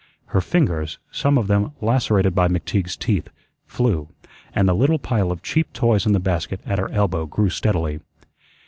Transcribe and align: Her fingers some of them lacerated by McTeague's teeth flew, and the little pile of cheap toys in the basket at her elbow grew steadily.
Her 0.33 0.41
fingers 0.41 0.97
some 1.11 1.37
of 1.37 1.45
them 1.45 1.73
lacerated 1.79 2.33
by 2.33 2.47
McTeague's 2.47 2.97
teeth 2.97 3.29
flew, 3.67 4.09
and 4.51 4.67
the 4.67 4.73
little 4.73 4.97
pile 4.97 5.31
of 5.31 5.43
cheap 5.43 5.71
toys 5.73 6.07
in 6.07 6.11
the 6.13 6.19
basket 6.19 6.59
at 6.65 6.79
her 6.79 6.89
elbow 6.91 7.27
grew 7.27 7.51
steadily. 7.51 7.99